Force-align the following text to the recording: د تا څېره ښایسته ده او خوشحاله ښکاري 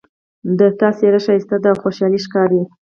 د 0.57 0.59
تا 0.79 0.89
څېره 0.97 1.19
ښایسته 1.25 1.55
ده 1.63 1.67
او 1.71 1.79
خوشحاله 1.81 2.17
ښکاري 2.25 2.61